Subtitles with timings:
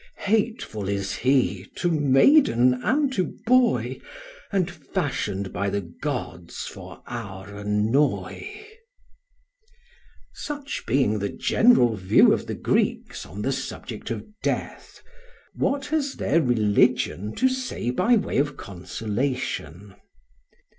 [0.25, 3.99] Hateful is he to maiden and to boy
[4.51, 8.35] And fashioned by the gods for our annoy."
[9.63, 10.55] [Footnote: Mimnermus, El.
[10.57, 15.03] I.] Such being the general view of the Greeks on the subject of death,
[15.53, 19.93] what has their religion to say by way of consolation?